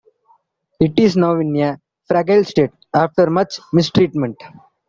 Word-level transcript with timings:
It 0.79 0.97
is 0.97 1.15
now 1.15 1.39
in 1.39 1.55
a 1.57 1.79
fragile 2.07 2.43
state 2.43 2.71
after 2.91 3.29
much 3.29 3.59
mistreatment. 3.71 4.41